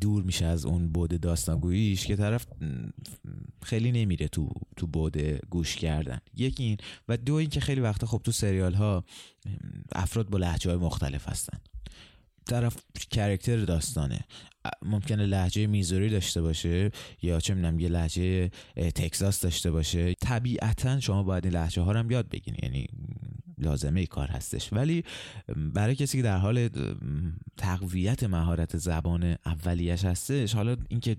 دور 0.00 0.22
میشه 0.22 0.46
از 0.46 0.66
اون 0.66 0.92
بود 0.92 1.20
داستانگوییش 1.20 2.06
که 2.06 2.16
طرف 2.16 2.46
خیلی 3.62 3.92
نمیره 3.92 4.28
تو 4.28 4.52
تو 4.76 4.86
بود 4.86 5.18
گوش 5.50 5.76
کردن. 5.76 6.18
یکی 6.36 6.62
این 6.62 6.76
و 7.08 7.16
دو 7.16 7.34
این 7.34 7.48
که 7.48 7.60
خیلی 7.60 7.80
وقتا 7.80 8.06
خب 8.06 8.20
تو 8.24 8.32
سریال 8.32 8.74
ها 8.74 9.04
افراد 9.92 10.30
با 10.30 10.38
لحجه 10.38 10.70
های 10.70 10.78
مختلف 10.78 11.28
هستن. 11.28 11.58
طرف 12.46 12.76
کرکتر 13.10 13.56
داستانه. 13.56 14.24
ممکنه 14.82 15.26
لحجه 15.26 15.66
میزوری 15.66 16.08
داشته 16.08 16.42
باشه 16.42 16.90
یا 17.22 17.40
چه 17.40 17.54
می‌دونم 17.54 17.80
یه 17.80 17.88
لحجه 17.88 18.48
تکساس 18.76 19.40
داشته 19.40 19.70
باشه. 19.70 20.14
طبیعتا 20.14 21.00
شما 21.00 21.22
باید 21.22 21.44
این 21.44 21.54
لحجه 21.54 21.82
ها 21.82 21.92
رو 21.92 21.98
هم 21.98 22.10
یاد 22.10 22.28
بگیرید 22.28 22.64
یعنی 22.64 22.86
لازمه 23.60 24.06
کار 24.06 24.28
هستش. 24.28 24.72
ولی 24.72 25.04
برای 25.56 25.94
کسی 25.94 26.18
که 26.18 26.22
در 26.22 26.36
حال 26.36 26.68
تقویت 27.56 28.24
مهارت 28.24 28.76
زبان 28.76 29.36
اولیش 29.46 30.04
هستش 30.04 30.54
حالا 30.54 30.76
اینکه 30.88 31.16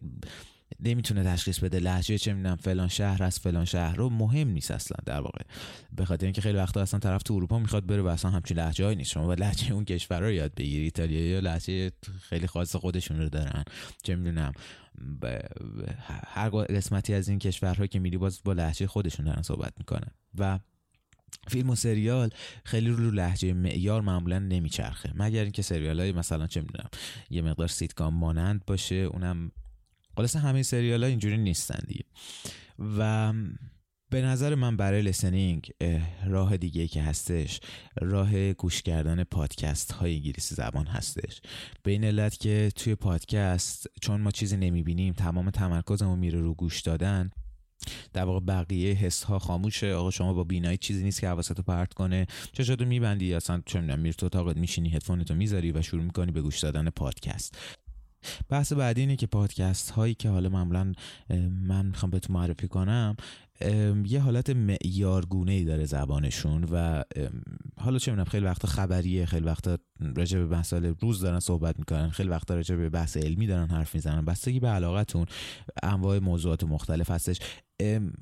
نمی‌تونه 0.79 1.23
تشخیص 1.23 1.59
بده 1.59 1.79
لحجه 1.79 2.17
چه 2.17 2.33
می‌دونم 2.33 2.55
فلان 2.55 2.87
شهر 2.87 3.23
از 3.23 3.39
فلان 3.39 3.65
شهر 3.65 3.95
رو 3.95 4.09
مهم 4.09 4.47
نیست 4.47 4.71
اصلا 4.71 4.97
در 5.05 5.21
واقع. 5.21 5.41
به 5.95 6.05
خاطر 6.05 6.25
اینکه 6.25 6.41
خیلی 6.41 6.57
وقتا 6.57 6.81
اصلا 6.81 6.99
طرف 6.99 7.23
تو 7.23 7.33
اروپا 7.33 7.59
می‌خواد 7.59 7.85
بره 7.85 8.01
و 8.01 8.07
اصلا 8.07 8.31
همچین 8.31 8.59
لهجه 8.59 8.95
نیست. 8.95 9.11
شما 9.11 9.25
باید 9.25 9.39
لهجه 9.39 9.73
اون 9.73 9.85
کشور 9.85 10.19
رو 10.19 10.31
یاد 10.31 10.53
بگیری. 10.55 10.83
ایتالیا 10.83 11.27
یا 11.27 11.39
لهجه 11.39 11.91
خیلی 12.21 12.47
خاص 12.47 12.75
خودشون 12.75 13.19
رو 13.19 13.29
دارن. 13.29 13.63
چه 14.03 14.15
می‌دونم 14.15 14.51
هر 16.27 16.49
قسمتی 16.49 17.13
از 17.13 17.29
این 17.29 17.39
کشورها 17.39 17.87
که 17.87 17.99
میری 17.99 18.17
باز 18.17 18.41
با 18.43 18.53
لهجه 18.53 18.87
خودشون 18.87 19.25
دارن 19.25 19.41
صحبت 19.41 19.73
می‌کنن. 19.77 20.11
و 20.37 20.59
فیلم 21.47 21.69
و 21.69 21.75
سریال 21.75 22.29
خیلی 22.65 22.89
رو 22.89 23.11
لحجه 23.11 23.53
معیار 23.53 24.01
معمولا 24.01 24.39
نمیچرخه. 24.39 25.11
مگر 25.15 25.43
اینکه 25.43 25.61
سریال 25.61 25.99
های 25.99 26.11
مثلا 26.11 26.47
چه 26.47 26.61
می‌دونم 26.61 26.89
یه 27.29 27.41
مقدار 27.41 27.67
سیتکام 27.67 28.13
مانند 28.13 28.65
باشه 28.65 28.95
اونم 28.95 29.51
خلاصه 30.17 30.39
همه 30.39 30.63
سریال 30.63 31.03
ها 31.03 31.09
اینجوری 31.09 31.37
نیستن 31.37 31.79
دیگه. 31.87 32.03
و 32.97 33.33
به 34.09 34.21
نظر 34.21 34.55
من 34.55 34.77
برای 34.77 35.01
listening 35.01 35.71
راه 36.27 36.57
دیگه 36.57 36.87
که 36.87 37.01
هستش 37.01 37.59
راه 38.01 38.53
گوش 38.53 38.81
کردن 38.81 39.23
پادکست 39.23 39.91
های 39.91 40.15
انگلیسی 40.15 40.55
زبان 40.55 40.87
هستش. 40.87 41.41
به 41.83 41.91
این 41.91 42.03
علت 42.03 42.37
که 42.37 42.71
توی 42.75 42.95
پادکست 42.95 43.87
چون 44.01 44.21
ما 44.21 44.31
چیزی 44.31 44.57
نمی‌بینیم 44.57 45.13
تمام 45.13 45.49
تمرکزمون 45.49 46.19
میره 46.19 46.39
رو 46.39 46.53
گوش 46.53 46.81
دادن 46.81 47.29
در 48.13 48.23
واقع 48.23 48.39
بقیه 48.39 48.93
حس 48.93 49.23
ها 49.23 49.39
خاموشه. 49.39 49.93
آقا 49.93 50.11
شما 50.11 50.33
با 50.33 50.43
بینایی 50.43 50.77
چیزی 50.77 51.03
نیست 51.03 51.21
که 51.21 51.27
حواست 51.27 51.57
رو 51.57 51.63
پرت 51.63 51.93
کنه. 51.93 52.27
چشاتو 52.53 52.85
میبندی؟ 52.85 53.33
اصلا 53.33 53.61
چه 53.65 53.81
می‌دونم 53.81 53.99
میری 53.99 54.13
تو 54.13 54.25
اتاقت 54.25 54.57
میشینی 54.57 54.89
هدفونتو 54.89 55.35
می‌ذاری 55.35 55.71
و 55.71 55.81
شروع 55.81 56.03
می‌کنی 56.03 56.31
به 56.31 56.41
گوش 56.41 56.59
دادن 56.59 56.89
پادکست. 56.89 57.57
بحث 58.49 58.73
بعدی 58.73 59.01
اینه 59.01 59.15
که 59.15 59.27
پادکست 59.27 59.89
هایی 59.89 60.13
که 60.13 60.29
حالا 60.29 60.49
معمولا 60.49 60.93
من 61.49 61.85
می‌خوام 61.85 62.09
بهتون 62.09 62.35
معرفی 62.35 62.67
کنم 62.67 63.15
یه 64.05 64.19
حالت 64.19 64.49
معیارگونه 64.49 65.51
ای 65.51 65.63
داره 65.63 65.85
زبانشون 65.85 66.63
و 66.71 67.03
حالا 67.77 67.99
چه 67.99 68.11
می‌دونم 68.11 68.29
خیلی 68.29 68.45
وقتا 68.45 68.67
خبریه 68.67 69.25
خیلی 69.25 69.45
وقتا 69.45 69.77
راجع 70.15 70.39
به 70.39 70.57
مسائل 70.57 70.93
روز 70.99 71.21
دارن 71.21 71.39
صحبت 71.39 71.79
می‌کنن 71.79 72.09
خیلی 72.09 72.29
وقتا 72.29 72.55
راجع 72.55 72.75
به 72.75 72.89
بحث 72.89 73.17
علمی 73.17 73.47
دارن 73.47 73.67
حرف 73.67 73.95
می‌زنن 73.95 74.25
بستگی 74.25 74.59
به 74.59 74.67
علاقتون 74.67 75.25
انواع 75.83 76.19
موضوعات 76.19 76.63
مختلف 76.63 77.11
هستش. 77.11 77.39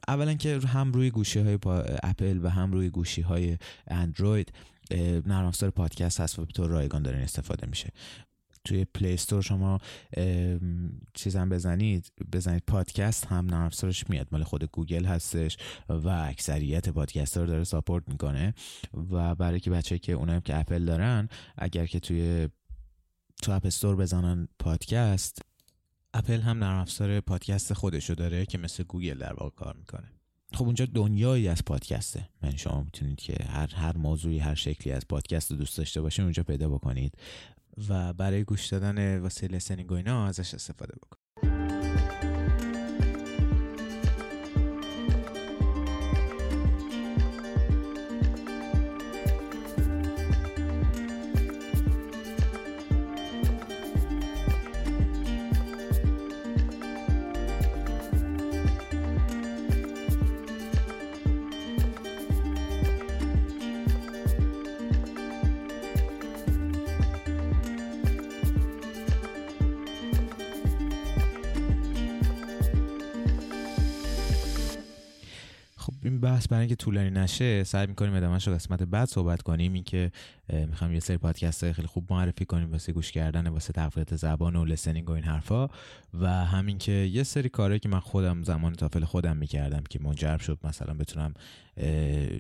اولا 0.08 0.34
که 0.34 0.60
هم 0.60 0.92
روی 0.92 1.12
گوشی 1.12 1.40
های 1.40 1.58
اپل 2.04 2.40
و 2.44 2.50
هم 2.50 2.72
روی 2.72 2.90
گوشی 2.90 3.22
های 3.22 3.58
اندروید 3.88 4.52
نرم 5.26 5.46
افزار 5.46 5.70
پادکست 5.70 6.20
هست 6.20 6.40
و 6.40 6.46
به 6.46 6.52
طور 6.52 6.70
رایگان 6.70 7.04
دارین 7.04 7.22
استفاده 7.22 7.68
میشه. 7.68 7.90
توی 8.64 8.86
Play 8.86 9.14
Store 9.14 9.42
شما 9.42 9.80
چیزم 11.14 11.50
بزنید 11.50 12.12
بزنید 12.32 12.64
پادکست 12.68 13.26
هم 13.26 13.46
نرم 13.46 13.70
میاد. 14.10 14.28
مال 14.32 14.44
خود 14.44 14.64
گوگل 14.64 15.06
هستش 15.06 15.58
و 15.90 16.08
اکثریت 16.10 16.90
پادکست 16.90 17.38
رو 17.38 17.46
داره 17.46 17.64
support 17.64 18.04
می‌کنه. 18.08 18.54
و 19.12 19.36
برای 19.36 19.60
که 19.60 19.72
بچه 19.72 20.00
که 20.00 20.14
اونایی 20.14 20.42
که 20.42 20.60
اپل 20.60 20.86
دارن 20.86 21.30
اگر 21.58 21.86
که 21.86 22.00
توی 22.00 22.50
تو 23.42 23.52
App 23.52 23.66
Store 23.66 23.96
بزنن 23.96 24.48
پادکست 24.60 25.42
اپل 26.14 26.42
هم 26.42 26.64
نرم 26.64 26.80
افزار 26.80 27.20
پادکست 27.20 27.74
خودشو 27.74 28.14
داره 28.14 28.46
که 28.46 28.58
مثل 28.58 28.84
گوگل 28.84 29.18
در 29.18 29.34
واقع 29.34 29.56
کار 29.56 29.76
می‌کنه. 29.78 30.12
خب 30.54 30.66
اونجا 30.66 30.86
دنیایی 30.86 31.48
از 31.48 31.66
پادکسته. 31.66 32.20
من 32.20 32.50
یعنی 32.50 32.58
شما 32.58 32.84
می‌تونید 32.84 33.20
که 33.20 33.44
هر 33.44 33.76
هر 33.76 33.98
موضوعی 33.98 34.40
هر 34.40 34.56
شکلی 34.56 34.94
از 34.94 35.08
پادکست 35.08 35.54
دوست 35.54 35.78
داشته 35.78 36.02
باشین 36.02 36.24
اونجا 36.24 36.44
پیدا 36.44 36.70
بکنید. 36.70 37.18
و 37.90 38.14
برای 38.14 38.44
گوش 38.44 38.68
دادن 38.68 39.20
واسه 39.20 39.48
listening 39.48 39.92
و 39.92 39.96
اینا 39.96 40.28
ازش 40.28 40.54
استفاده 40.54 40.94
بکنید 40.96 41.19
بحث 76.40 76.48
برای 76.48 76.62
اینکه 76.62 76.76
طولانی 76.76 77.10
نشه 77.10 77.64
سعی 77.64 77.88
می‌کنیم 77.88 78.14
ادامهش 78.14 78.48
رو 78.48 78.54
قسمت 78.54 78.84
بعد 78.84 79.08
صحبت 79.08 79.42
کنیم. 79.42 79.74
اینکه 79.74 80.12
می‌خوام 80.50 80.94
یه 80.94 81.00
سری 81.00 81.18
پادکست 81.18 81.72
خیلی 81.72 81.88
خوب 81.88 82.14
معرفی 82.14 82.46
کنیم 82.46 82.72
واسه 82.72 82.94
گوش 82.94 83.12
کردن 83.12 83.48
واسه 83.48 83.74
تقویت 83.74 84.16
زبان 84.16 84.56
و 84.56 84.66
لسنینگ 84.66 85.10
و 85.10 85.14
این 85.14 85.24
حرفا. 85.24 85.68
و 86.14 86.28
همین 86.28 86.78
که 86.78 86.92
یه 86.92 87.24
سری 87.24 87.50
کاره 87.50 87.80
که 87.80 87.90
من 87.90 88.00
خودم 88.00 88.44
زمان 88.44 88.74
تافل 88.74 89.04
خودم 89.04 89.38
می‌کردم 89.38 89.84
که 89.90 90.00
منجرب 90.02 90.40
شد 90.40 90.60
مثلا 90.64 90.94
بتونم 90.94 91.34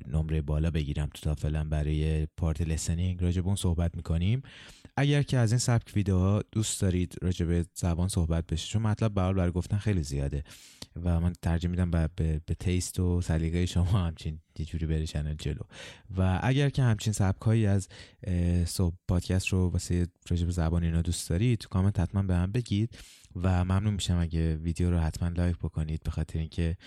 نمره 0.07 0.41
بالا 0.41 0.71
بگیرم 0.71 1.09
تو 1.13 1.21
تافلم 1.21 1.69
برای 1.69 2.25
پارت 2.25 2.61
لسنینگ 2.61 3.23
راجب 3.23 3.47
اون 3.47 3.55
صحبت 3.55 3.95
می‌کنیم. 3.95 4.41
اگر 4.97 5.23
که 5.23 5.37
از 5.37 5.51
این 5.51 5.59
سبک 5.59 5.91
ویدیوها 5.95 6.43
دوست 6.51 6.81
دارید 6.81 7.15
راجع 7.21 7.45
به 7.45 7.65
زبان 7.73 8.07
صحبت 8.07 8.47
بشه 8.47 8.67
چون 8.67 8.81
مطلب 8.81 9.13
برای 9.13 9.33
برای 9.33 9.51
گفتن 9.51 9.77
خیلی 9.77 10.03
زیاده 10.03 10.43
و 11.03 11.19
من 11.19 11.33
ترجیح 11.41 11.69
میدم 11.69 11.91
به, 11.91 12.09
به, 12.15 12.41
به 12.45 12.53
taste 12.53 12.99
و 12.99 13.21
سلیقه 13.21 13.65
شما 13.65 13.85
همچین 13.85 14.39
یه 14.59 14.65
جوری 14.65 15.07
channel 15.07 15.33
جلو. 15.33 15.61
و 16.17 16.39
اگر 16.43 16.69
که 16.69 16.83
همچین 16.83 17.13
سبک 17.13 17.41
هایی 17.41 17.65
از 17.65 17.87
پادکست 19.07 19.47
رو 19.47 19.69
واسه 19.69 20.07
راجع 20.29 20.45
به 20.45 20.51
زبان 20.51 20.83
اینا 20.83 21.01
دوست 21.01 21.29
دارید 21.29 21.59
تو 21.59 21.69
کامنت 21.69 21.99
حتما 21.99 22.23
به 22.23 22.33
من 22.33 22.51
بگید 22.51 22.97
و 23.35 23.65
ممنون 23.65 23.93
میشم 23.93 24.17
اگه 24.17 24.55
ویدیو 24.55 24.91
رو 24.91 24.99
حتما 24.99 25.29
لایک 25.29 25.57
بکنید 25.57 26.03
به 26.03 26.11
خاطر 26.11 26.39
اینکه 26.39 26.77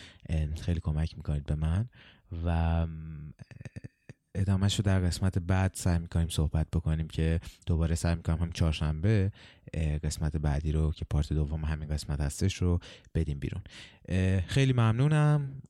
خیلی 0.61 0.81
کمک 0.81 1.17
می‌کنید 1.17 1.45
به 1.45 1.55
من. 1.55 1.89
و 2.45 2.87
ادامهش 4.35 4.77
رو 4.77 4.83
در 4.83 5.01
قسمت 5.01 5.39
بعد 5.39 5.71
سعی 5.75 5.99
می‌کنیم 5.99 6.29
صحبت 6.29 6.67
بکنیم 6.73 7.09
که 7.09 7.41
دوباره 7.67 7.95
سعی 7.95 8.15
می‌کنیم 8.15 8.39
هم 8.39 8.53
چهارشنبه 8.53 9.33
قسمت 10.05 10.37
بعدی 10.37 10.73
رو 10.73 10.93
که 10.93 11.05
پارت 11.11 11.33
دوم 11.33 11.65
همین 11.65 11.89
قسمت 11.89 12.21
هستش 12.21 12.55
رو 12.55 12.79
بدیم 13.15 13.39
بیرون. 13.39 13.63
خیلی 14.47 14.73
ممنونم. 14.73 15.63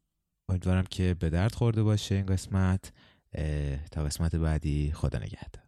امیدوارم 0.48 0.84
که 0.90 1.16
به 1.20 1.30
درد 1.30 1.54
خورده 1.54 1.82
باشه 1.82 2.14
این 2.14 2.26
قسمت. 2.26 2.92
تا 3.90 4.04
قسمت 4.04 4.36
بعدی 4.36 4.92
خدا 4.92 5.18
نگهدار. 5.18 5.61